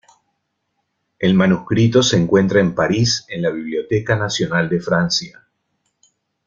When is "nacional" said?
4.15-4.67